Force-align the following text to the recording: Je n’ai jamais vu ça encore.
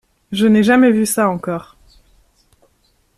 Je 0.31 0.47
n’ai 0.47 0.63
jamais 0.63 0.89
vu 0.89 1.05
ça 1.05 1.29
encore. 1.29 1.77